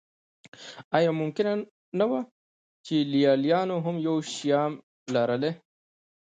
ایا 0.97 1.11
ممکنه 1.21 1.53
نه 1.99 2.05
وه 2.09 2.21
چې 2.85 2.95
لېلیانو 3.11 3.77
هم 3.85 3.95
یو 4.07 4.15
شیام 4.33 4.73
لرلی. 5.13 5.51